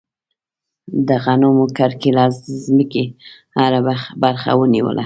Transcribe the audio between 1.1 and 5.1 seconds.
غنمو کرکیله د ځمکې هره برخه ونیوله.